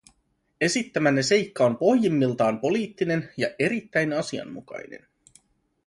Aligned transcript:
Esittämänne 0.61 1.23
seikka 1.23 1.65
on 1.65 1.77
pohjimmiltaan 1.77 2.59
poliittinen 2.59 3.29
ja 3.37 3.47
erittäin 3.59 4.13
asianmukainen. 4.13 5.07